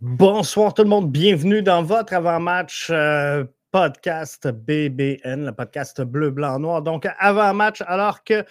[0.00, 3.44] Bonsoir tout le monde, bienvenue dans votre avant-match euh,
[3.76, 6.80] podcast BBN, le podcast bleu, blanc, noir.
[6.80, 8.42] Donc avant-match, alors que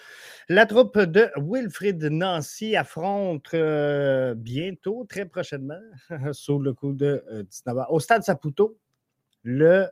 [0.48, 5.80] la troupe de Wilfrid Nancy affronte euh, bientôt, très prochainement,
[6.32, 8.78] sous le coup de 19 euh, au stade Saputo,
[9.42, 9.88] le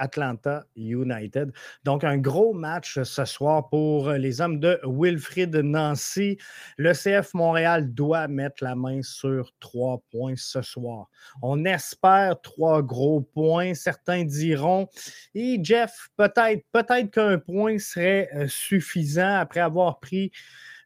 [0.00, 1.52] Atlanta United.
[1.84, 6.38] Donc, un gros match ce soir pour les hommes de Wilfrid Nancy.
[6.76, 11.08] Le CF Montréal doit mettre la main sur trois points ce soir.
[11.42, 13.74] On espère trois gros points.
[13.74, 14.88] Certains diront,
[15.34, 20.32] et Jeff, peut-être, peut-être qu'un point serait euh, suffisant après avoir pris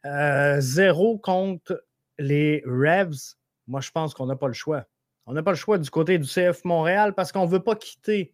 [0.05, 1.83] euh, zéro contre
[2.19, 3.35] les Revs.
[3.67, 4.85] Moi, je pense qu'on n'a pas le choix.
[5.25, 7.75] On n'a pas le choix du côté du CF Montréal parce qu'on ne veut pas
[7.75, 8.33] quitter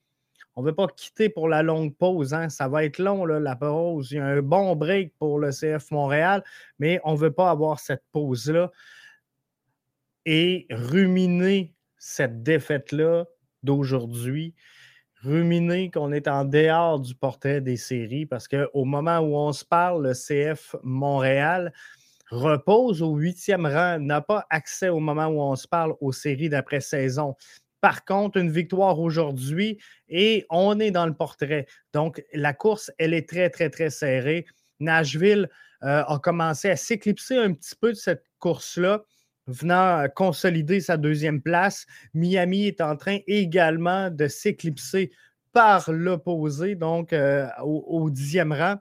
[0.55, 2.33] on ne veut pas quitter pour la longue pause.
[2.33, 2.49] Hein.
[2.49, 4.11] Ça va être long, la pause.
[4.11, 6.43] Il y a un bon break pour le CF Montréal,
[6.79, 8.71] mais on ne veut pas avoir cette pause-là
[10.25, 13.25] et ruminer cette défaite-là
[13.63, 14.53] d'aujourd'hui.
[15.23, 19.63] Ruminer qu'on est en dehors du portrait des séries parce qu'au moment où on se
[19.63, 21.71] parle, le CF Montréal
[22.31, 26.49] repose au huitième rang, n'a pas accès au moment où on se parle aux séries
[26.49, 27.35] d'après-saison.
[27.81, 31.65] Par contre, une victoire aujourd'hui et on est dans le portrait.
[31.93, 34.45] Donc, la course, elle est très, très, très serrée.
[34.79, 35.49] Nashville
[35.83, 39.03] euh, a commencé à s'éclipser un petit peu de cette course-là,
[39.47, 41.87] venant euh, consolider sa deuxième place.
[42.13, 45.11] Miami est en train également de s'éclipser
[45.51, 48.75] par l'opposé, donc euh, au, dixième rang.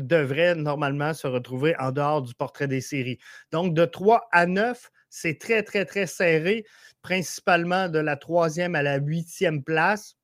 [0.00, 3.18] devrait normalement se retrouver en dehors du portrait des séries.
[3.52, 6.64] Donc, de 3 à 9, c'est très, très, très serré
[7.04, 10.16] principalement de la troisième à la huitième place.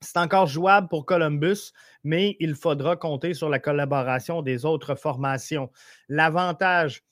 [0.00, 1.72] C'est encore jouable pour Columbus,
[2.04, 5.70] mais il faudra compter sur la collaboration des autres formations.
[6.08, 7.02] L'avantage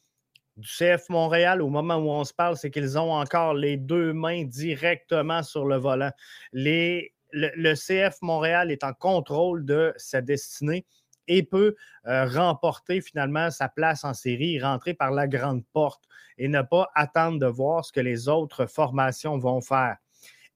[0.56, 4.12] du CF Montréal au moment où on se parle, c'est qu'ils ont encore les deux
[4.12, 6.12] mains directement sur le volant.
[6.52, 10.86] Le, CF Montréal est en contrôle de sa destinée
[11.28, 16.04] et peut euh, remporter finalement sa place en série, rentrer par la grande porte
[16.38, 19.96] et ne pas attendre de voir ce que les autres formations vont faire.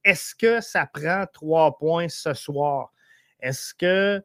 [0.04, 2.92] Est-ce que ça prend trois points ce soir?
[3.40, 4.22] Est-ce que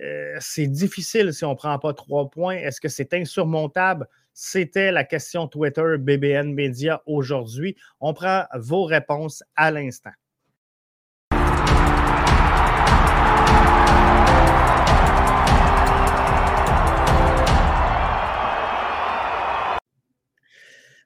[0.00, 2.56] euh, c'est difficile si on ne prend pas trois points?
[2.56, 4.08] Est-ce que c'est insurmontable?
[4.32, 7.76] C'était la question Twitter BBN Media aujourd'hui.
[8.00, 10.10] On prend vos réponses à l'instant.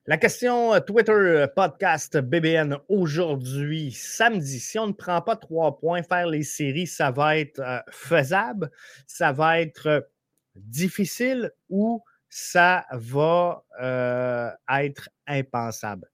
[0.09, 4.59] La question euh, Twitter euh, podcast BBN aujourd'hui, samedi.
[4.59, 8.71] Si on ne prend pas trois points, faire les séries, ça va être euh, faisable,
[9.07, 10.09] ça va être
[10.57, 16.11] difficile ou ça va être impensable?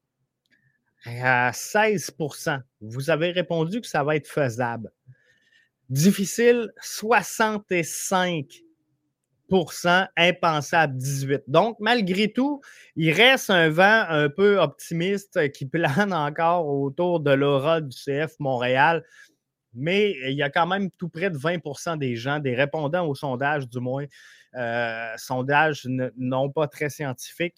[1.06, 4.90] À 16% vous avez répondu que ça va être faisable.
[5.88, 8.63] Difficile, 65
[10.16, 11.44] impensable 18.
[11.48, 12.60] Donc, malgré tout,
[12.96, 18.34] il reste un vent un peu optimiste qui plane encore autour de l'aura du CF
[18.38, 19.04] Montréal.
[19.74, 23.14] Mais il y a quand même tout près de 20% des gens, des répondants au
[23.14, 24.06] sondage du moins,
[24.54, 27.56] euh, sondage non pas très scientifique,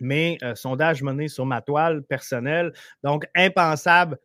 [0.00, 2.72] mais euh, sondage mené sur ma toile personnelle.
[3.02, 4.18] Donc, impensable,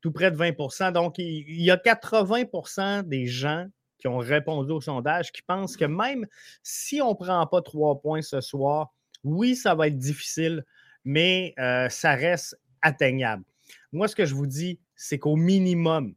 [0.00, 3.66] tout près de 20% Donc, il y a 80% des gens
[4.04, 6.26] qui ont répondu au sondage qui pensent que même
[6.62, 8.92] si on ne prend pas trois points ce soir,
[9.22, 10.62] oui, ça va être difficile,
[11.06, 13.44] mais euh, ça reste atteignable.
[13.92, 16.14] Moi, ce que je vous dis, c'est qu'au minimum,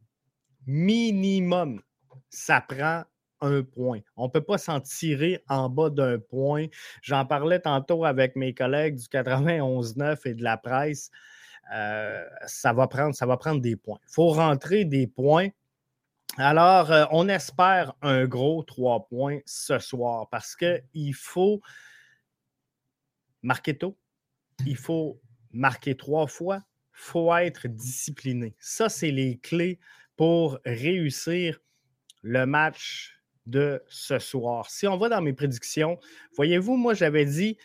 [0.66, 1.80] minimum,
[2.28, 3.04] ça prend
[3.40, 4.00] un point.
[4.16, 6.66] On ne peut pas s'en tirer en bas d'un point.
[7.00, 11.10] J'en parlais tantôt avec mes collègues du 91-9 et de la presse.
[11.74, 13.98] Euh, ça, va prendre, ça va prendre des points.
[14.08, 15.48] Il faut rentrer des points
[16.38, 21.60] alors, euh, on espère un gros trois points ce soir parce qu'il faut
[23.42, 23.98] marquer tôt,
[24.64, 25.20] il faut
[25.50, 26.62] marquer trois fois,
[26.92, 28.54] il faut être discipliné.
[28.60, 29.80] Ça, c'est les clés
[30.16, 31.58] pour réussir
[32.22, 34.70] le match de ce soir.
[34.70, 35.98] Si on va dans mes prédictions,
[36.36, 37.56] voyez-vous, moi, j'avais dit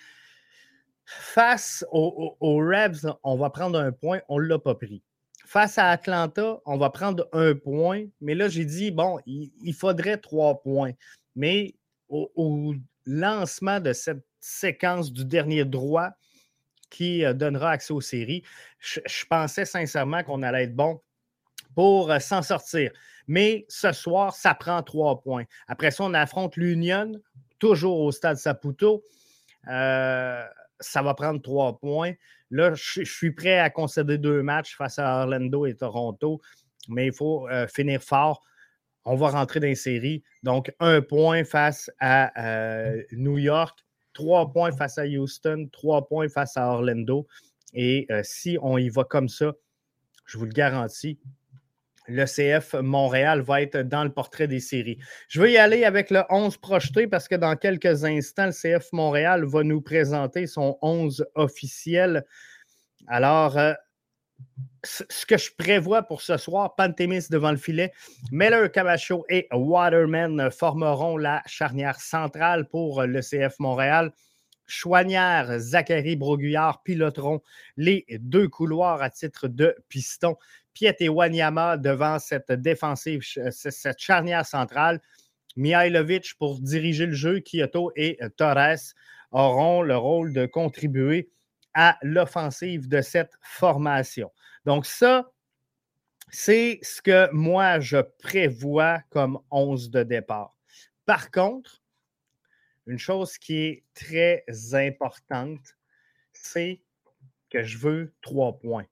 [1.05, 5.03] face aux, aux, Revs, on va prendre un point, on ne l'a pas pris.
[5.53, 8.05] Face à Atlanta, on va prendre un point.
[8.21, 10.93] Mais là, j'ai dit, bon, il, faudrait trois points.
[11.35, 11.75] Mais
[12.09, 12.73] au,
[13.05, 16.09] lancement de cette séquence du dernier droit
[16.89, 18.41] qui euh, donnera accès aux séries.
[18.79, 20.99] Je, pensais sincèrement qu'on allait être bon
[21.75, 22.91] pour euh, s'en sortir.
[23.27, 25.43] Mais ce soir, ça prend trois points.
[25.67, 27.11] Après ça, on affronte l'Union,
[27.59, 29.03] toujours au stade Saputo.
[29.67, 30.47] Euh,
[30.83, 32.13] ça va prendre trois points.
[32.51, 36.39] Là, je, suis prêt à concéder deux matchs face à Orlando et Toronto,
[36.87, 38.43] mais il faut finir fort
[39.05, 40.23] on va rentrer dans les séries.
[40.43, 43.79] Donc, un point face à euh, New York,
[44.13, 47.27] trois points face à Houston, trois points face à Orlando.
[47.73, 49.53] Et euh, si on y va comme ça,
[50.25, 51.19] je vous le garantis,
[52.07, 54.97] le CF Montréal va être dans le portrait des séries.
[55.27, 58.91] Je vais y aller avec le 11 projeté parce que dans quelques instants, le CF
[58.91, 62.25] Montréal va nous présenter son 11 officiel.
[63.07, 63.73] Alors, euh,
[64.83, 67.93] ce que je prévois pour ce soir, Pantémis devant le filet,
[68.31, 74.11] Miller Camacho et Waterman formeront la charnière centrale pour le CF Montréal.
[74.65, 77.41] Chouanière, Zachary Broguillard piloteront
[77.77, 80.37] les deux couloirs à titre de piston.
[80.73, 83.21] Piet et Wanyama devant cette défensive,
[83.51, 85.01] cette charnière centrale.
[85.55, 87.39] Mihailovic pour diriger le jeu.
[87.39, 88.93] Kyoto et Torres
[89.31, 91.29] auront le rôle de contribuer
[91.73, 94.31] à l'offensive de cette formation.
[94.65, 95.31] Donc, ça,
[96.29, 100.55] c'est ce que moi, je prévois comme 11 de départ.
[101.05, 101.81] Par contre,
[102.87, 104.43] une chose qui est très
[104.73, 105.77] importante,
[106.31, 106.81] c'est
[107.49, 108.85] que je veux trois points.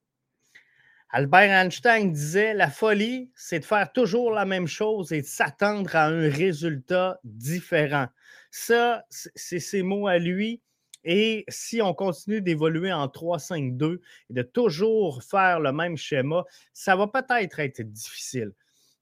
[1.14, 5.94] Albert Einstein disait La folie, c'est de faire toujours la même chose et de s'attendre
[5.96, 8.08] à un résultat différent.
[8.50, 10.62] Ça, c'est ses mots à lui.
[11.04, 14.00] Et si on continue d'évoluer en 3-5-2
[14.30, 18.54] et de toujours faire le même schéma, ça va peut-être être difficile.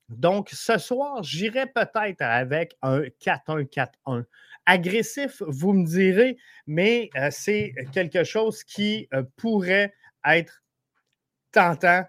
[0.08, 4.24] Donc, ce soir, j'irai peut-être avec un 4-1-4-1.
[4.66, 9.94] Agressif, vous me direz, mais euh, c'est quelque chose qui euh, pourrait
[10.26, 10.64] être
[11.52, 12.06] tentant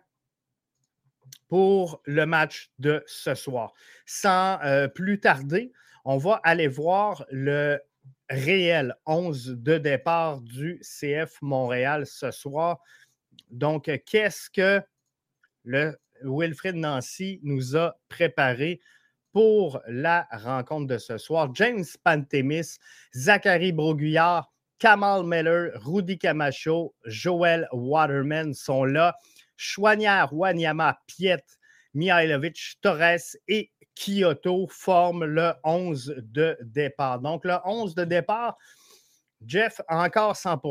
[1.49, 3.73] pour le match de ce soir.
[4.07, 5.73] Sans euh, plus tarder,
[6.05, 7.81] on va aller voir le
[8.31, 12.79] réel 11 de départ du CF Montréal ce soir.
[13.51, 14.81] Donc, qu'est-ce que
[15.65, 18.81] le Wilfred Nancy nous a préparé
[19.33, 21.51] pour la rencontre de ce soir?
[21.55, 22.79] James Pantémis,
[23.15, 29.15] Zachary Broguillard, Kamal Miller, Rudy Camacho, Joel Waterman sont là.
[29.61, 31.45] Chouanière, Wanyama, Piet,
[31.93, 37.21] Mihailovic, Torres et Kyoto forme le 11 de départ.
[37.21, 38.57] Donc, le 11 de départ,
[39.45, 40.63] Jeff, encore 100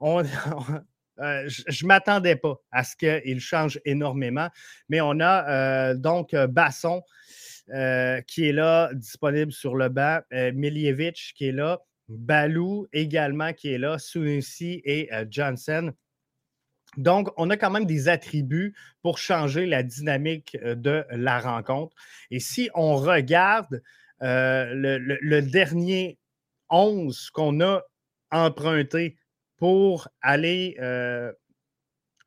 [0.00, 0.24] on,
[1.18, 4.48] euh, je ne m'attendais pas à ce qu'il change énormément,
[4.88, 5.50] mais on a
[5.90, 7.02] euh, donc Basson
[7.74, 13.72] euh, qui est là, disponible sur le banc, Miljevic qui est là, Balou également qui
[13.74, 15.92] est là, Sunusi et Johnson.
[16.96, 21.94] Donc, on a quand même des attributs pour changer la dynamique euh, de la rencontre.
[22.30, 23.82] Et si on regarde
[24.22, 26.18] euh, le, dernier
[26.70, 27.82] 11 qu'on a
[28.30, 29.16] emprunté
[29.56, 31.32] pour aller euh,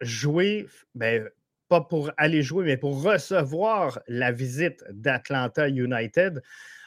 [0.02, 1.28] jouer, ben,
[1.68, 6.42] pas pour aller jouer, mais pour recevoir la visite d'Atlanta United,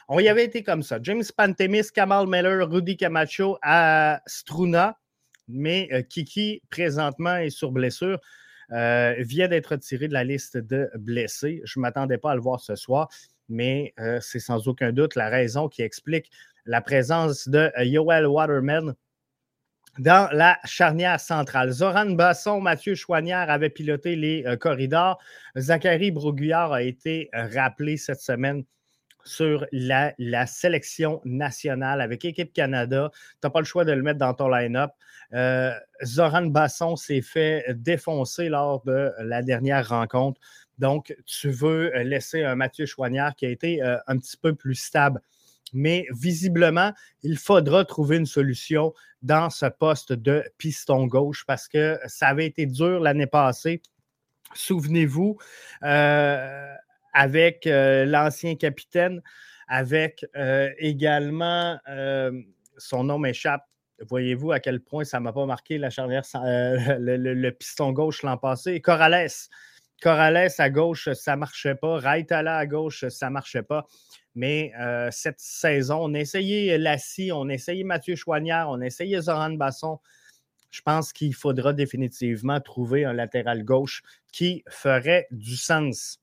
[0.09, 0.99] on y avait été comme ça.
[1.01, 4.97] James Pantemis, Kamal Miller, Rudy Camacho à Struna
[5.53, 8.19] mais euh, Kiki, présentement, est sur blessure.
[8.71, 11.61] Euh, vient d'être retiré de la liste de blessés.
[11.63, 13.09] Je ne m'attendais pas à le voir ce soir,
[13.49, 16.31] mais euh, c'est sans aucun doute la raison qui explique
[16.65, 18.95] la présence de Yoel Waterman
[19.99, 21.71] dans la charnière centrale.
[21.71, 25.19] Zoran Basson, Mathieu Chouanière avaient piloté les corridors.
[25.55, 28.63] Zachary Broguillard a été rappelé cette semaine
[29.23, 30.13] sur la,
[30.45, 33.11] sélection nationale avec Équipe Canada.
[33.13, 34.91] Tu n'as pas le choix de le mettre dans ton line-up.
[35.33, 40.39] Euh, Zoran Basson s'est fait défoncer lors de la dernière rencontre.
[40.79, 44.75] Donc, tu veux laisser un Mathieu Chouanière qui a été euh, un petit peu plus
[44.75, 45.21] stable.
[45.73, 51.99] Mais visiblement, il faudra trouver une solution dans ce poste de piston gauche parce que
[52.05, 53.81] ça avait été dur l'année passée.
[54.53, 55.37] Souvenez-vous,
[55.83, 56.73] euh,
[57.13, 59.21] avec euh, l'ancien capitaine,
[59.67, 62.31] avec euh, également, euh,
[62.77, 63.63] son nom m'échappe,
[64.09, 68.37] voyez-vous à quel point ça ne m'a pas marqué la charnière, le, piston gauche l'an
[68.37, 68.81] passé.
[68.81, 69.29] Corrales.
[70.01, 71.99] Corrales à gauche, ça ne marchait pas.
[71.99, 73.87] Raitala à gauche, ça ne marchait pas.
[74.35, 74.73] Mais
[75.11, 79.51] cette saison, on a essayé Lassie, on a essayé Mathieu Chouanière, on a essayé Zoran
[79.51, 79.99] Basson.
[80.71, 84.01] Je pense qu'il faudra définitivement trouver un latéral gauche
[84.31, 86.22] qui ferait du sens.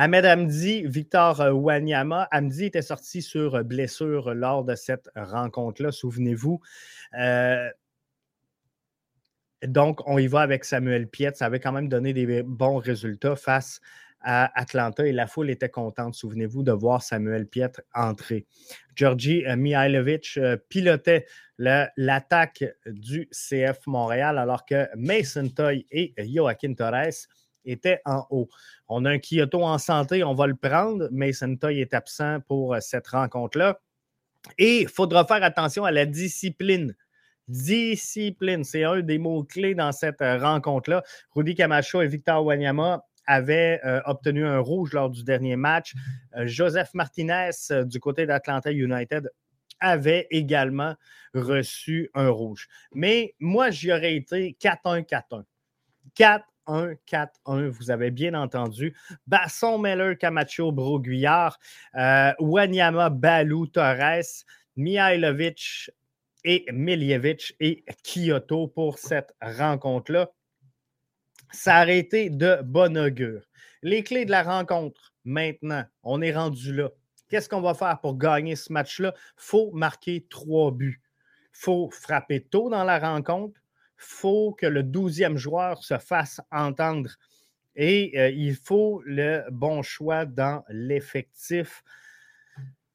[0.00, 2.28] Ahmed Hamdi, Victor euh, Wanyama.
[2.30, 6.60] Hamdi était sorti sur euh, blessure lors de cette rencontre-là, souvenez-vous.
[7.18, 7.68] Euh,
[9.66, 11.32] donc, on y va avec Samuel Piet.
[11.34, 13.80] Ça avait quand même donné des bons résultats face
[14.20, 18.46] à Atlanta et la foule était contente, souvenez-vous, de voir Samuel Piet entrer.
[18.94, 20.38] Georgi Mihailovic
[20.68, 27.26] pilotait l'attaque du CF Montréal alors que Mason Toy et Joaquin Torres
[27.64, 28.48] était en haut.
[28.88, 31.08] On a un Kyoto en santé, on va le prendre.
[31.10, 33.80] Mason Toy est absent pour euh, cette rencontre-là.
[34.56, 36.94] Et il faudra faire attention à la discipline.
[37.48, 41.02] Discipline, c'est un des mots-clés dans cette euh, rencontre-là.
[41.34, 45.94] Rudy Camacho et Victor Wanyama avaient euh, obtenu un rouge lors du dernier match.
[46.44, 47.50] Joseph Martinez
[47.84, 49.30] du côté d'Atlanta United
[49.80, 50.94] avait également
[51.34, 52.68] reçu un rouge.
[52.92, 55.44] Mais moi, j'y aurais été 4-1-4-1.
[56.14, 57.68] 4 1-4-1.
[57.68, 58.96] Vous avez bien entendu.
[59.26, 61.58] Basson, Meller, Camacho, Broguillard,
[61.96, 64.44] euh, Wanyama, Balou, Torres,
[64.76, 65.90] Mihailovic
[66.44, 70.30] et Miljevic et Kyoto pour cette rencontre-là.
[71.50, 73.42] Ça a été de bon augure.
[73.82, 76.90] Les clés de la rencontre, maintenant, on est rendu là.
[77.28, 79.14] Qu'est-ce qu'on va faire pour gagner ce match-là?
[79.16, 81.02] Il faut marquer trois buts.
[81.54, 83.57] Il faut frapper tôt dans la rencontre
[83.98, 87.10] faut que le douzième joueur se fasse entendre
[87.78, 91.84] et euh, il faut le bon choix dans l'effectif.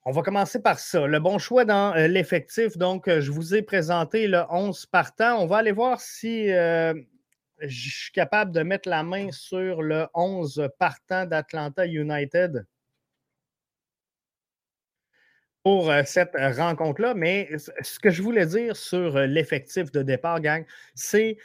[0.06, 1.08] On va commencer par ça.
[1.08, 2.78] Le bon choix dans euh, l'effectif.
[2.78, 5.42] Donc, euh, je vous ai présenté le 11 partant.
[5.42, 10.68] On va aller voir si je suis capable de mettre la main sur le 11
[10.78, 12.66] partant d'Atlanta United
[15.64, 17.14] pour euh, cette euh, rencontre-là.
[17.16, 17.50] Mais
[17.82, 21.38] ce que je voulais dire sur euh, l'effectif de départ, gang, c'est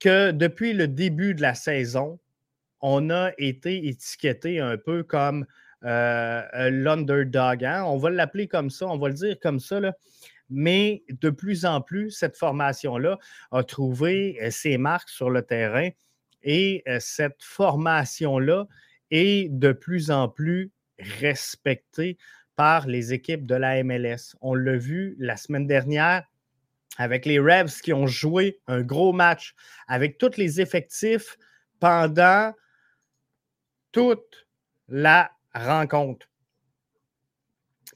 [0.00, 2.18] que depuis le début de la saison,
[2.80, 5.46] on a été étiqueté un peu comme
[5.84, 7.64] l'underdog.
[7.64, 7.84] Hein.
[7.84, 9.80] On va l'appeler comme ça, on va le dire comme ça.
[10.48, 13.18] Mais de plus en plus, cette formation-là
[13.50, 15.88] a trouvé ses marques sur le terrain
[16.42, 18.66] et cette formation-là
[19.10, 22.16] est de plus en plus respectée
[22.56, 24.36] par les équipes de la MLS.
[24.40, 26.24] On l'a vu la semaine dernière
[26.98, 29.54] avec les Revs qui ont joué un gros match
[29.86, 31.36] avec tous les effectifs
[31.80, 32.52] pendant
[33.92, 34.46] toute
[34.88, 36.28] la rencontre.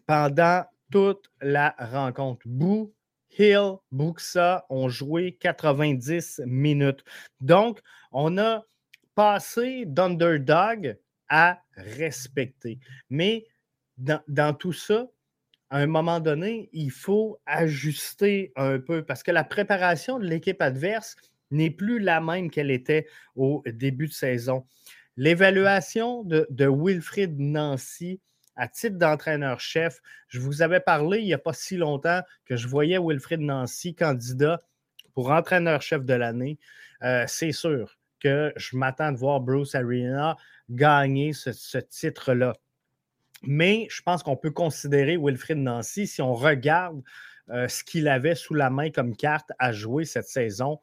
[0.07, 2.43] Pendant toute la rencontre.
[2.47, 2.93] Boo,
[3.39, 7.05] Hill, Buxa ont joué 90 minutes.
[7.41, 7.81] Donc,
[8.13, 8.65] on a
[9.15, 10.97] passé d'underdog
[11.29, 12.79] à respecter.
[13.11, 13.47] Mais
[13.99, 15.09] dans, tout ça,
[15.71, 20.61] à un moment donné, il faut ajuster un peu parce que la préparation de l'équipe
[20.63, 21.17] adverse
[21.51, 24.65] n'est plus la même qu'elle était au début de saison.
[25.17, 28.21] L'évaluation de, de, Wilfrid Nancy
[28.55, 32.69] à titre d'entraîneur-chef, je vous avais parlé il n'y a pas si longtemps que je
[32.69, 34.61] voyais Wilfrid Nancy candidat
[35.15, 36.59] pour entraîneur-chef de l'année.
[37.03, 40.37] Euh, c'est sûr que je m'attends de voir Bruce Arena
[40.71, 42.55] gagner ce titre-là.
[43.47, 47.03] Mais je pense qu'on peut considérer Wilfrid Nancy, si on regarde
[47.51, 50.81] euh, ce qu'il avait sous la main comme carte à jouer cette saison,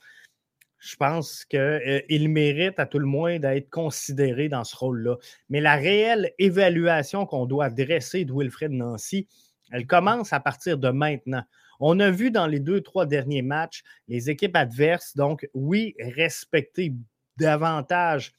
[0.80, 5.16] je pense qu'il euh, mérite à tout le moins d'être considéré dans ce rôle-là.
[5.50, 9.28] Mais la réelle évaluation qu'on doit dresser de Wilfred Nancy,
[9.72, 11.44] elle commence à partir de maintenant.
[11.80, 16.94] On a vu dans les deux, trois derniers matchs les équipes adverses, donc oui, respecter
[17.38, 18.34] davantage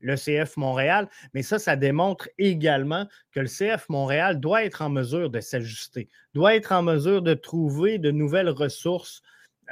[0.00, 4.90] le CF Montréal, mais ça, ça démontre également que le CF Montréal doit être en
[4.90, 9.22] mesure de s'ajuster, doit être en mesure de trouver de nouvelles ressources,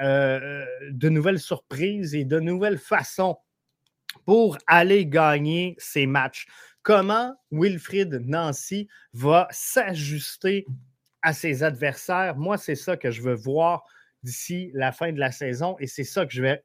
[0.01, 3.37] euh, de nouvelles surprises et de nouvelles façons
[4.25, 6.47] pour aller gagner ces matchs.
[6.83, 10.67] Comment Wilfried Nancy va s'ajuster
[11.23, 12.37] à ses adversaires?
[12.37, 13.85] Moi, c'est ça que je veux voir
[14.23, 16.63] d'ici la fin de la saison et c'est ça que je vais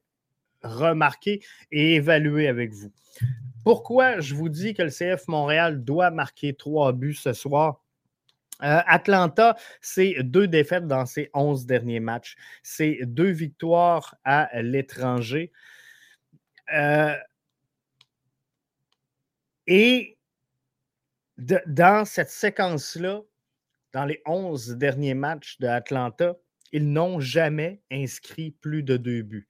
[0.62, 2.92] remarquer et évaluer avec vous.
[3.64, 7.84] Pourquoi je vous dis que le CF Montréal doit marquer trois buts ce soir?
[8.62, 12.36] Euh, Atlanta, c'est deux défaites dans ses onze derniers matchs.
[12.62, 15.52] C'est deux victoires à l'étranger.
[16.74, 17.16] Euh,
[19.68, 20.18] et
[21.38, 23.22] dans cette séquence-là,
[23.92, 26.36] dans les onze derniers matchs de Atlanta,
[26.72, 29.48] ils n'ont jamais inscrit plus de deux buts.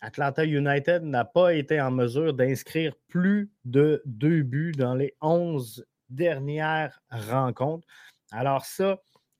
[0.00, 5.86] Atlanta United n'a pas été en mesure d'inscrire plus de deux buts dans les 11
[6.08, 7.86] dernières rencontres.
[8.30, 8.98] Alors ça,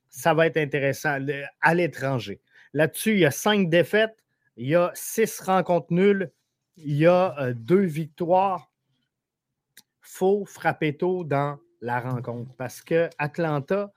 [0.08, 1.18] ça va être intéressant
[1.60, 2.40] à l'étranger.
[2.72, 4.16] Là-dessus, il y a cinq défaites,
[4.56, 6.30] il y a six rencontres nulles,
[6.76, 8.70] il y a euh, deux victoires
[10.10, 13.92] faut frapper tôt dans la rencontre parce que Atlanta,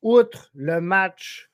[0.00, 1.50] outre le match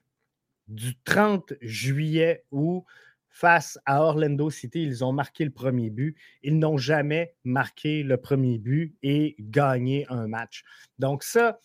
[0.69, 2.85] du 30 juillet où
[3.35, 6.17] face à Orlando City, ils ont marqué le premier but.
[6.45, 10.63] Ils n'ont jamais marqué le premier but et gagné un match.
[11.01, 11.59] Donc ça,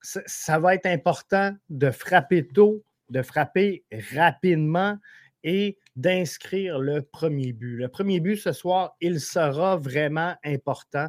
[0.00, 4.98] ça va être important de frapper tôt, de frapper rapidement
[5.42, 7.76] et d'inscrire le premier but.
[7.76, 11.08] Le premier but ce soir, il sera vraiment important.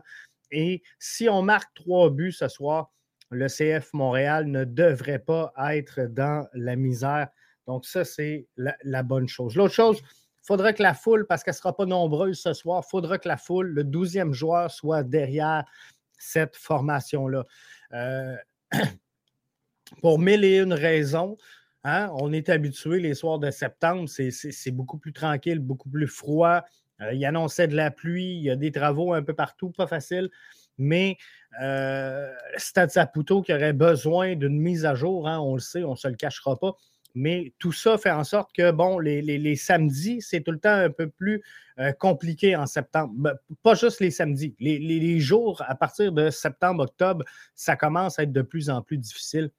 [0.50, 2.92] Et si on marque trois buts ce soir,
[3.30, 7.28] le CF Montréal ne devrait pas être dans la misère.
[7.68, 9.56] Donc, ça, c'est la, bonne chose.
[9.56, 12.84] L'autre chose, il faudra que la foule, parce qu'elle ne sera pas nombreuse ce soir,
[12.86, 15.66] il faudra que la foule, le 12e joueur, soit derrière
[16.18, 17.46] cette formation-là.
[17.94, 18.36] Euh,
[20.02, 21.38] pour mille et une raisons,
[21.84, 26.64] hein, on est habitué les soirs de septembre, c'est beaucoup plus tranquille, beaucoup plus froid.
[27.02, 29.88] Euh, il annonçait de la pluie, il y a des travaux un peu partout, pas
[29.88, 30.30] facile
[30.78, 31.18] mais
[31.62, 35.92] euh, Stade Saputo qui aurait besoin d'une mise à jour, hein, on le sait, on
[35.92, 36.76] ne se le cachera pas.
[37.18, 40.92] Mais tout ça fait en sorte que, bon, les, samedis, c'est tout le temps un
[40.92, 41.42] peu plus
[41.80, 43.12] euh, compliqué en septembre.
[43.18, 43.34] Ben,
[43.64, 44.56] pas juste les samedis.
[44.60, 49.50] Les, jours à partir de septembre-octobre, ça commence à être de plus en plus difficile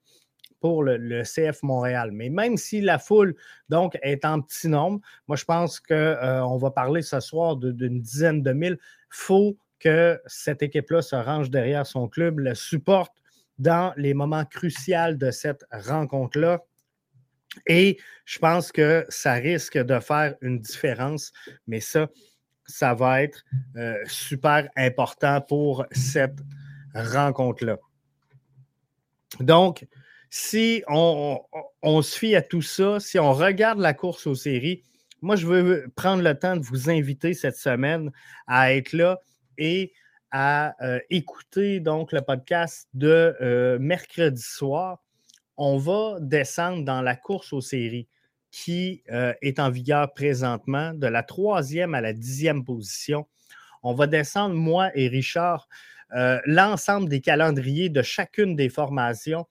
[0.61, 2.11] pour le, CF Montréal.
[2.13, 3.35] Mais même si la foule,
[3.67, 7.99] donc, est en petit nombre, moi, je pense qu'on euh, va parler ce soir d'une
[7.99, 8.77] dizaine de mille.
[8.81, 13.13] Il faut que cette équipe-là se range derrière son club, le supporte
[13.57, 16.63] dans les moments cruciaux de cette rencontre-là.
[17.67, 21.31] Et je pense que ça risque de faire une différence,
[21.67, 22.09] mais ça,
[22.65, 23.43] ça va être
[23.75, 26.39] euh, super important pour cette
[26.93, 27.77] rencontre-là.
[29.39, 29.85] Donc,
[30.29, 31.39] si on,
[32.01, 34.83] se fie à tout ça, si on regarde la course aux séries,
[35.21, 38.11] moi, je veux prendre le temps de vous inviter cette semaine
[38.47, 39.19] à être là
[39.57, 39.91] et
[40.31, 45.03] à euh, écouter donc le podcast de euh, mercredi soir.
[45.61, 48.07] On va descendre dans la course aux séries
[48.49, 53.27] qui euh, est en vigueur présentement, de la troisième à la dixième position.
[53.83, 55.69] On va descendre, moi et Richard,
[56.45, 59.45] l'ensemble des calendriers de chacune des formations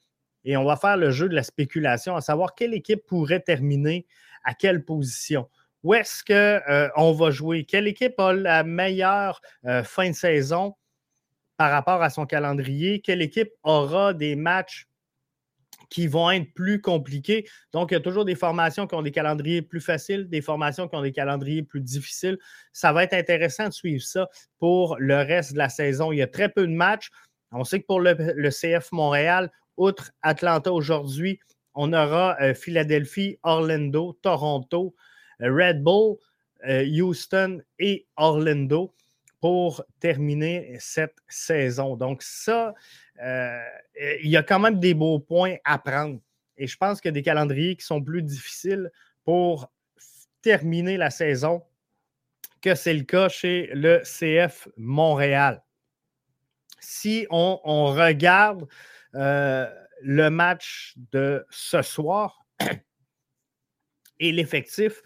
[0.44, 4.06] et on va faire le jeu de la spéculation, à savoir quelle équipe pourrait terminer
[4.44, 5.48] à quelle position.
[5.82, 7.64] Où est-ce qu'on euh, va jouer?
[7.64, 10.74] Quelle équipe a la meilleure euh, fin de saison
[11.58, 13.00] par rapport à son calendrier?
[13.00, 14.87] Quelle équipe aura des matchs
[15.90, 17.46] qui vont être plus compliqués?
[17.72, 20.88] Donc, il y a toujours des formations qui ont des calendriers plus faciles, des formations
[20.88, 22.38] qui ont des calendriers plus difficiles.
[22.72, 26.12] Ça va être intéressant de suivre ça pour le reste de la saison.
[26.12, 27.10] Il y a très peu de matchs.
[27.52, 28.14] On sait que pour le,
[28.50, 31.40] CF Montréal, outre Atlanta aujourd'hui,
[31.74, 34.94] on aura euh, Philadelphie, Orlando, Toronto,
[35.40, 36.16] Red Bull,
[36.68, 38.92] euh, Houston et Orlando
[39.40, 41.96] pour terminer cette saison.
[41.96, 42.72] Donc, ça, euh,
[43.20, 46.20] il y a quand même des beaux points à prendre.
[46.56, 48.90] Et je pense a des calendriers qui sont plus difficiles
[49.24, 49.70] pour
[50.42, 51.62] terminer la saison
[52.60, 55.62] que c'est le cas chez le CF Montréal.
[56.80, 57.56] Si on,
[57.92, 58.66] regarde
[59.14, 59.68] euh,
[60.02, 62.44] le match de ce soir
[64.20, 65.02] et l'effectif,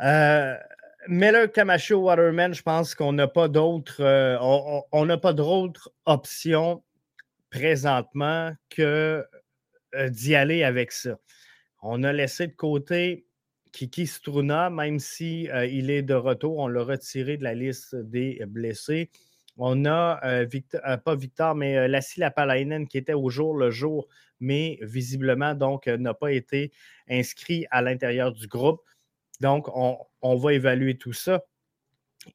[0.00, 0.56] euh,
[1.08, 4.38] Miller, Camacho, Waterman, je pense qu'on n'a pas d'autres euh,
[4.92, 5.32] on n'a pas
[6.04, 6.82] options
[7.50, 9.24] présentement que
[9.94, 11.18] euh, d'y aller avec ça.
[11.82, 13.26] On a laissé de côté
[13.72, 18.42] Kiki Struna, même si, il est de retour, on l'a retiré de la liste des
[18.48, 19.10] blessés.
[19.56, 20.20] On a
[21.04, 24.08] pas Victor, mais Lassie Lapalainen qui était au jour le jour,
[24.40, 26.72] mais visiblement donc n'a pas été
[27.08, 28.82] inscrit à l'intérieur du groupe.
[29.40, 31.44] Donc, on, va évaluer tout ça.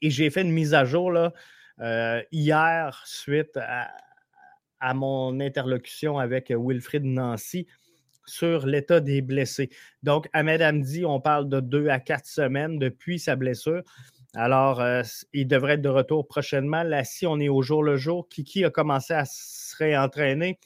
[0.01, 1.33] Et j'ai fait une mise à jour là,
[1.79, 3.91] euh, hier suite à,
[4.93, 7.67] mon interlocution avec Wilfrid Nancy
[8.25, 9.69] sur l'état des blessés.
[10.03, 13.83] Donc, Ahmed Hamdi, on parle de deux à quatre semaines depuis sa blessure.
[14.33, 15.01] Alors, euh,
[15.33, 16.83] il devrait être de retour prochainement.
[16.83, 20.59] Là, si on est au jour le jour, Kiki a commencé à se réentraîner.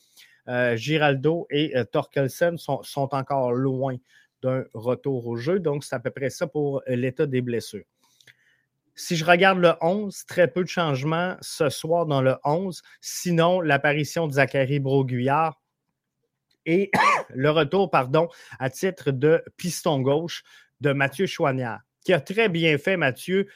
[0.48, 3.96] Euh, Giraldo et Torkelsen sont, encore loin
[4.42, 5.60] d'un retour au jeu.
[5.60, 7.84] Donc, c'est à peu près ça pour euh, l'état des blessures.
[9.02, 12.82] Si je regarde le 11, très peu de changements ce soir dans le 11.
[13.00, 15.58] Sinon, l'apparition de Zachary Broguillard
[16.66, 16.92] et
[17.30, 18.28] le retour, pardon,
[18.60, 20.44] à titre de piston gauche
[20.82, 23.48] de Mathieu Chouanière, qui a très bien fait, Mathieu,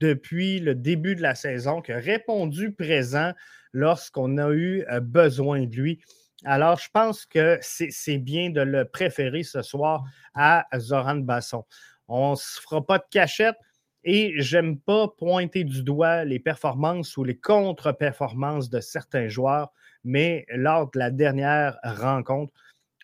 [0.00, 3.32] depuis le début de la saison, qui a répondu présent
[3.72, 5.98] lorsqu'on a eu euh, besoin de lui.
[6.44, 10.04] Alors, je pense que c'est bien de le préférer ce soir
[10.34, 11.64] à Zoran Basson.
[12.06, 13.56] On ne se fera pas de cachette.
[14.04, 19.72] Et j'aime pas pointer du doigt les performances ou les contre-performances de certains joueurs,
[20.04, 22.52] mais lors de la dernière rencontre,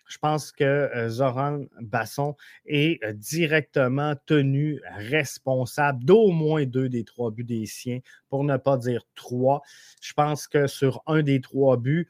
[0.07, 7.03] je pense que euh, Zoran Basson est euh, directement tenu responsable d'au moins deux des
[7.03, 9.61] trois buts des siens, pour ne pas dire trois.
[10.01, 12.07] Je pense que sur un des trois buts,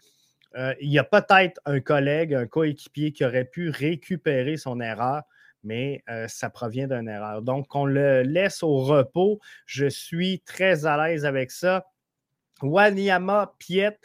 [0.55, 5.23] euh, il y a peut-être un collègue, un coéquipier qui aurait pu récupérer son erreur,
[5.65, 7.41] mais ça provient d'une erreur.
[7.41, 9.39] Donc, on le laisse au repos.
[9.65, 11.85] Je suis très à l'aise avec ça.
[12.61, 13.99] Wanyama, Piet,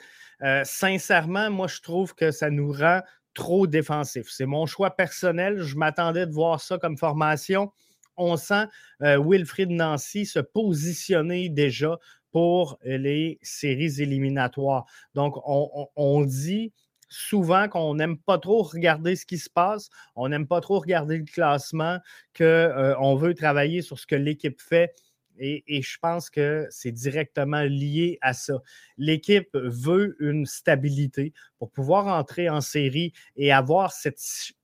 [0.64, 3.00] sincèrement, moi, je trouve que ça nous rend
[3.34, 4.26] trop défensif.
[4.30, 5.62] C'est mon choix personnel.
[5.62, 7.72] Je m'attendais de voir ça comme formation.
[8.16, 8.66] On sent
[9.02, 11.98] euh, Wilfried Nancy se positionner déjà
[12.32, 14.84] pour les séries éliminatoires.
[15.14, 16.72] Donc, on, dit
[17.10, 21.18] souvent qu'on n'aime pas trop regarder ce qui se passe, on n'aime pas trop regarder
[21.18, 21.98] le classement,
[22.36, 24.94] qu'on euh, veut travailler sur ce que l'équipe fait
[25.40, 28.60] et, je pense que c'est directement lié à ça.
[28.98, 34.20] L'équipe veut une stabilité pour pouvoir entrer en série et avoir cette,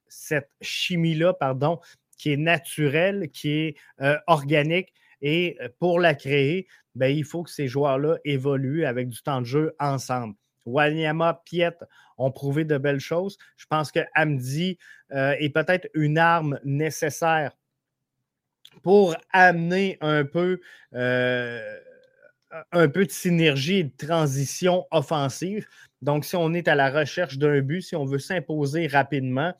[0.08, 1.80] cette chimie-là, pardon,
[2.18, 4.92] qui est naturelle, qui est euh, organique.
[5.22, 9.40] Et euh, pour la créer, ben, il faut que ces joueurs-là évoluent avec du temps
[9.40, 10.34] de jeu ensemble.
[10.66, 11.76] Wanyama, Piet
[12.18, 13.38] ont prouvé de belles choses.
[13.56, 14.78] Je pense que Amdi
[15.12, 17.52] euh, est peut-être une arme nécessaire
[18.82, 20.60] pour amener un peu,
[20.94, 21.78] euh,
[22.72, 25.66] un peu de synergie et de transition offensive.
[26.02, 29.54] Donc, si on est à la recherche d'un but, si on veut s'imposer rapidement,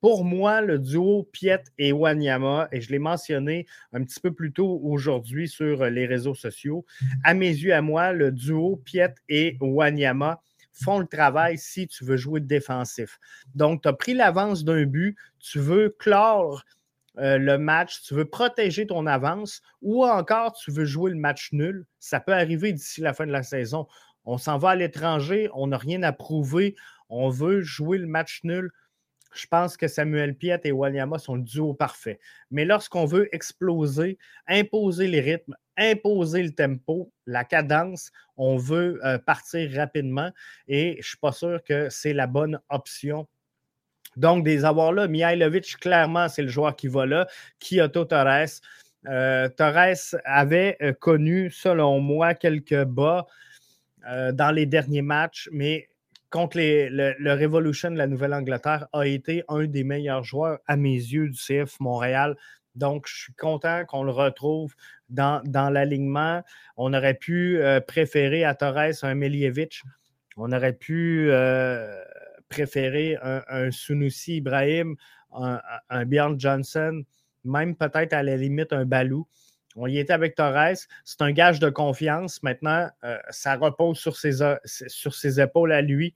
[0.00, 4.52] pour moi, le duo Piet et Wanyama, et je l'ai mentionné un petit peu plus
[4.52, 6.84] tôt aujourd'hui sur les réseaux sociaux,
[7.22, 10.42] à mes yeux, à moi, le duo Piet et Wanyama
[10.72, 13.18] font le travail si tu veux jouer défensif.
[13.54, 16.62] Donc, tu as pris l'avance d'un but, tu veux clore
[17.18, 21.52] euh, le match, tu veux protéger ton avance ou encore tu veux jouer le match
[21.52, 21.86] nul.
[21.98, 23.86] Ça peut arriver d'ici la fin de la saison.
[24.24, 26.74] On s'en va à l'étranger, on n'a rien à prouver,
[27.08, 28.70] on veut jouer le match nul.
[29.32, 32.20] Je pense que Samuel Piet et Wanyama sont le duo parfait.
[32.50, 39.18] Mais lorsqu'on veut exploser, imposer les rythmes, imposer le tempo, la cadence, on veut euh,
[39.18, 40.30] partir rapidement
[40.68, 43.26] et je ne suis pas sûr que c'est la bonne option
[44.16, 47.26] donc, des avoirs là, Mihailovic, clairement, c'est le joueur qui va là.
[47.58, 48.60] Kyoto Torres.
[49.08, 53.26] Euh, Torres avait euh, connu, selon moi, quelques bas
[54.32, 55.88] dans les derniers matchs, mais
[56.32, 61.28] contre le, Revolution de la Nouvelle-Angleterre, a été un des meilleurs joueurs, à mes yeux,
[61.28, 62.36] du CF Montréal.
[62.74, 64.74] Donc, je suis content qu'on le retrouve
[65.10, 66.42] dans, dans l'alignement.
[66.76, 69.82] On aurait pu préférer à Torres un Melievic.
[70.38, 71.30] On aurait pu
[72.48, 74.96] préféré un, Sunusi Ibrahim,
[75.32, 77.02] un, Bjorn Johnson,
[77.44, 79.26] même peut-être à la limite un Balou.
[79.74, 80.76] On y était avec Torres.
[81.04, 82.42] C'est un gage de confiance.
[82.42, 86.14] Maintenant, euh, ça repose sur ses, sur ses épaules à lui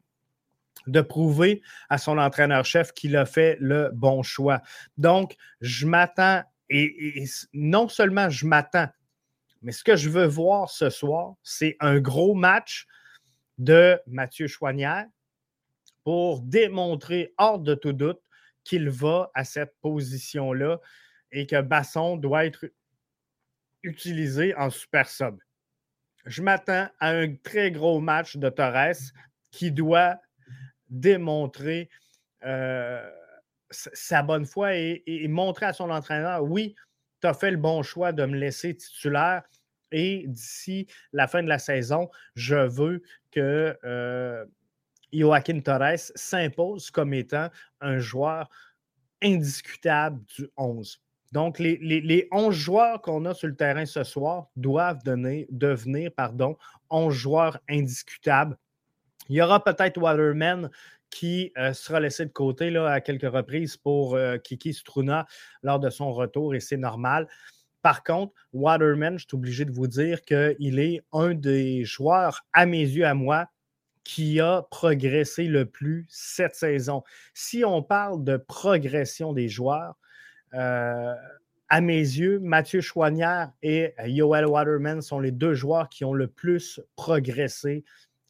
[0.87, 4.62] de prouver à son entraîneur-chef qu'il a fait le bon choix.
[4.96, 8.88] Donc, je m'attends, et, non seulement je m'attends,
[9.62, 12.87] mais ce que je veux voir ce soir, c'est un gros match
[13.59, 15.07] de Mathieu Chouanière,
[16.05, 18.20] pour démontrer hors de tout doute
[18.62, 20.79] qu'il va à cette position-là
[21.33, 22.66] et que Basson doit être
[23.83, 25.37] utilisé en super sub.
[26.25, 28.94] Je m'attends à un très gros match de Torres
[29.51, 30.16] qui doit
[30.88, 31.88] démontrer
[32.44, 33.09] euh,
[33.70, 36.75] sa bonne foi et, montrer à son entraîneur oui,
[37.20, 39.42] tu as fait le bon choix de me laisser titulaire
[39.92, 44.44] et d'ici la fin de la saison, je veux que euh,
[45.12, 47.49] Joaquin Torres s'impose comme étant
[47.81, 48.51] un joueur
[49.22, 51.01] indiscutable du 11.
[51.33, 56.57] Donc, les, les, 11 joueurs qu'on a sur le terrain ce soir doivent devenir pardon,
[56.90, 58.57] 11 joueurs indiscutables.
[59.28, 60.70] Il y aura peut-être Waterman
[61.10, 65.26] qui euh, sera laissé de côté là, à quelques reprises pour euh, Kiki Struna
[65.62, 67.28] lors de son retour, et c'est normal.
[67.82, 72.66] Par contre, Waterman, je suis obligé de vous dire qu'il est un des joueurs, à
[72.66, 73.46] mes yeux, à moi,
[74.02, 77.02] qui a progressé le plus cette saison.
[77.34, 79.96] Si on parle de progression des joueurs,
[80.54, 81.14] euh,
[81.68, 86.28] à mes yeux, Mathieu Chouanière et Yoel Waterman sont les deux joueurs qui ont le
[86.28, 87.84] plus progressé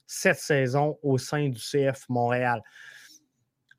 [0.06, 2.62] cette saison au sein du CF Montréal.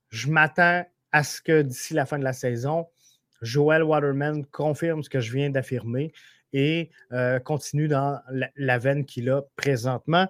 [0.09, 2.87] Je m'attends à ce que d'ici la fin de la saison,
[3.41, 6.11] Joel Waterman confirme ce que je viens d'affirmer
[6.53, 8.19] et euh, continue dans
[8.55, 10.27] la veine qu'il a présentement.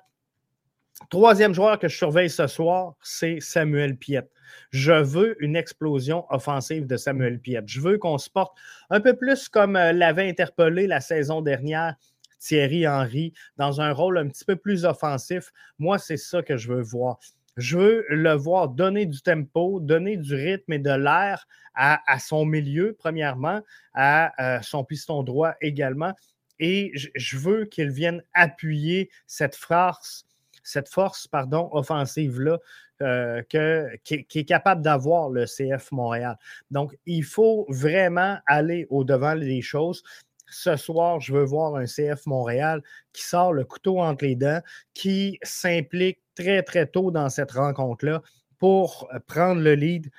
[1.09, 4.29] Troisième joueur que je surveille ce soir, c'est Samuel Piette.
[4.71, 7.67] Je veux une explosion offensive de Samuel Piette.
[7.67, 8.57] Je veux qu'on se porte
[8.89, 11.95] un peu plus comme euh, l'avait interpellé la saison dernière
[12.39, 15.51] Thierry Henry, dans un rôle un petit peu plus offensif.
[15.79, 17.19] Moi, c'est ça que je veux voir.
[17.57, 22.45] Je veux le voir donner du tempo, donner du rythme et de l'air à, son
[22.45, 23.61] milieu, premièrement,
[23.93, 26.13] à, euh, son piston droit également.
[26.59, 30.25] Et je veux qu'il vienne appuyer cette force
[30.63, 32.57] offensive-là
[33.03, 36.35] euh, qui, est capable d'avoir le CF Montréal.
[36.71, 40.01] Donc, il faut vraiment aller au-devant des choses.
[40.49, 42.81] Ce soir, je veux voir un CF Montréal
[43.13, 44.61] qui sort le couteau entre les dents,
[44.93, 48.21] qui s'implique très, très tôt dans cette rencontre-là
[48.57, 50.09] pour prendre le lead.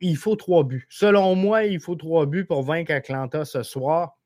[0.00, 0.86] Il faut trois buts.
[0.90, 4.18] Selon moi, il faut trois buts pour vaincre Atlanta ce soir.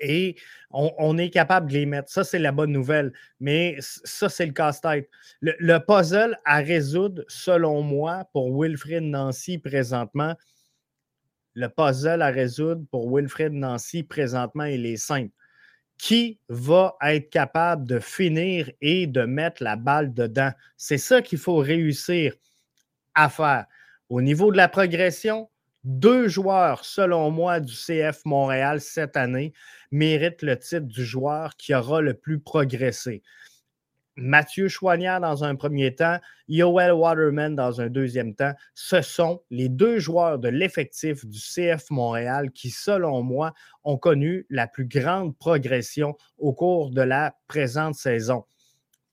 [0.00, 0.36] Et
[0.70, 2.08] on, est capable de les mettre.
[2.08, 3.12] Ça, c'est la bonne nouvelle.
[3.40, 5.08] Mais ça, c'est le casse-tête.
[5.40, 10.36] Le, puzzle à résoudre, selon moi, pour Wilfred Nancy présentement,
[11.54, 15.32] le puzzle à résoudre pour Wilfred Nancy présentement, il est simple.
[15.98, 20.50] Qui va être capable de finir et de mettre la balle dedans?
[20.76, 22.34] C'est ça qu'il faut réussir
[23.14, 23.66] à faire.
[24.08, 25.48] Au niveau de la progression,
[25.84, 29.52] deux joueurs, selon moi, du CF Montréal cette année
[29.90, 33.22] méritent le titre du joueur qui aura le plus progressé.
[34.16, 38.52] Mathieu Chouanière dans un premier temps, Yoel Waterman dans un deuxième temps.
[38.74, 44.46] Ce sont les deux joueurs de l'effectif du CF Montréal qui, selon moi, ont connu
[44.50, 48.44] la plus grande progression au cours de la présente saison.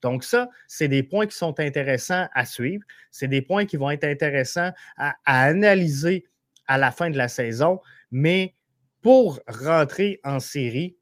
[0.02, 2.84] Donc ça, c'est des points qui sont intéressants à suivre.
[3.10, 6.26] C'est des points qui vont être intéressants à, analyser
[6.66, 7.80] à la fin de la saison.
[8.10, 8.54] Mais
[9.02, 10.96] pour rentrer en série,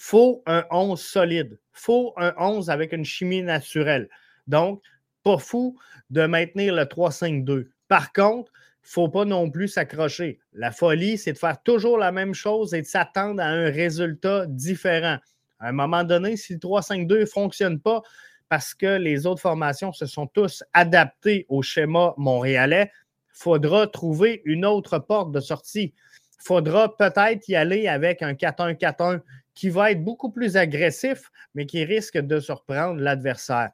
[0.00, 1.58] faut un 11 solide.
[1.72, 4.08] Faut un 11 avec une chimie naturelle.
[4.46, 4.80] Donc,
[5.22, 7.68] pas fou de maintenir le 3-5-2.
[7.86, 8.50] Par contre,
[8.82, 10.40] il ne faut pas non plus s'accrocher.
[10.54, 14.46] La folie, c'est de faire toujours la même chose et de s'attendre à un résultat
[14.46, 15.18] différent.
[15.58, 18.00] À un moment donné, si le 3-5-2 ne fonctionne pas
[18.48, 22.90] parce que les autres formations se sont tous adaptées au schéma montréalais,
[23.34, 25.92] faudra trouver une autre porte de sortie.
[26.38, 29.20] Faudra peut-être y aller avec un 4-1-4-1
[29.54, 33.70] qui va être beaucoup plus agressif, mais qui risque de surprendre l'adversaire.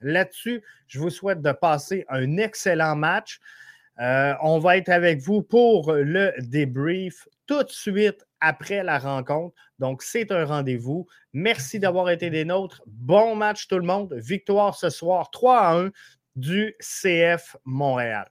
[0.00, 3.40] Là-dessus, je vous souhaite de passer un excellent match.
[4.00, 9.56] Euh, on va être avec vous pour le débrief tout de suite après la rencontre.
[9.80, 11.06] Donc, c'est un rendez-vous.
[11.32, 12.82] Merci d'avoir été des nôtres.
[12.86, 14.14] Bon match tout le monde.
[14.14, 15.90] Victoire ce soir 3 à 1
[16.36, 18.28] du CF Montréal.